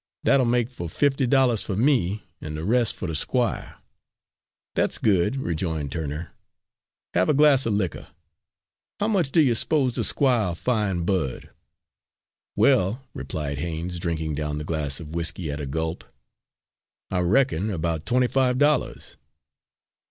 That'll 0.23 0.47
make 0.47 0.71
fo' 0.71 0.87
fifty 0.87 1.27
dollars 1.27 1.61
fer 1.61 1.75
me, 1.75 2.23
an' 2.41 2.55
the 2.55 2.63
res' 2.63 2.91
fer 2.91 3.05
the 3.05 3.13
squire." 3.13 3.75
"That's 4.73 4.97
good," 4.97 5.35
rejoined 5.35 5.91
Turner. 5.91 6.31
"Have 7.13 7.29
a 7.29 7.35
glass 7.35 7.67
of 7.67 7.75
liquor. 7.75 8.07
How 8.99 9.07
much 9.07 9.29
do 9.31 9.39
you 9.39 9.53
s'pose 9.53 9.93
the 9.93 10.03
Squire'll 10.03 10.55
fine 10.55 11.03
Bud?" 11.05 11.51
"Well," 12.55 13.07
replied 13.13 13.59
Haines, 13.59 13.99
drinking 13.99 14.33
down 14.33 14.57
the 14.57 14.63
glass 14.63 14.99
of 14.99 15.13
whiskey 15.13 15.51
at 15.51 15.61
a 15.61 15.67
gulp, 15.67 16.03
"I 17.11 17.19
reckon 17.19 17.69
about 17.69 18.07
twenty 18.07 18.25
five 18.25 18.57
dollars." 18.57 19.17